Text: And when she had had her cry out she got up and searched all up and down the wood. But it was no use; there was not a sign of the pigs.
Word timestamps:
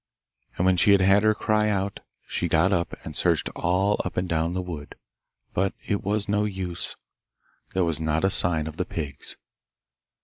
And 0.57 0.65
when 0.65 0.77
she 0.77 0.93
had 0.93 1.01
had 1.01 1.21
her 1.21 1.35
cry 1.35 1.69
out 1.69 1.99
she 2.27 2.47
got 2.47 2.73
up 2.73 2.95
and 3.05 3.15
searched 3.15 3.49
all 3.49 4.01
up 4.03 4.17
and 4.17 4.27
down 4.27 4.53
the 4.53 4.61
wood. 4.63 4.95
But 5.53 5.75
it 5.85 6.03
was 6.03 6.27
no 6.27 6.43
use; 6.45 6.95
there 7.75 7.83
was 7.85 8.01
not 8.01 8.25
a 8.25 8.31
sign 8.31 8.65
of 8.65 8.77
the 8.77 8.85
pigs. 8.85 9.37